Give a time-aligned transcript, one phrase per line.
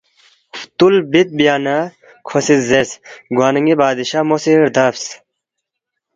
[0.57, 1.77] فُتول بِد بیا نہ
[2.27, 2.91] کھو سی زیرس،
[3.35, 5.03] ”گوانہ ن٘ی بادشاہ مو سی ردبس